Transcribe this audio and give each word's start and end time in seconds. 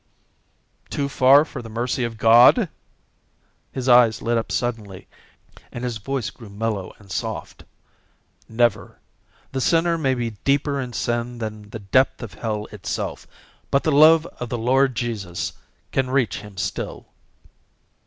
"Too 0.89 1.07
far 1.07 1.45
for 1.45 1.61
the 1.61 1.69
mercy 1.69 2.03
of 2.03 2.17
God?" 2.17 2.69
His 3.71 3.87
eyes 3.87 4.19
lit 4.19 4.35
up 4.35 4.51
suddenly 4.51 5.07
and 5.71 5.83
his 5.83 5.97
voice 5.97 6.31
grew 6.31 6.49
mellow 6.49 6.95
and 6.97 7.11
soft. 7.11 7.65
"Never. 8.49 8.97
The 9.51 9.61
sinner 9.61 9.99
may 9.99 10.15
be 10.15 10.31
deeper 10.43 10.81
in 10.81 10.93
sin 10.93 11.37
than 11.37 11.69
the 11.69 11.77
depth 11.77 12.23
of 12.23 12.33
hell 12.33 12.65
itself, 12.71 13.27
but 13.69 13.83
the 13.83 13.91
love 13.91 14.25
of 14.39 14.49
the 14.49 14.57
Lord 14.57 14.95
Jesus 14.95 15.53
can 15.91 16.09
reach 16.09 16.39
him 16.39 16.57
still." 16.57 17.05